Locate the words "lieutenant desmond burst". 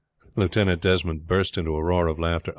0.35-1.59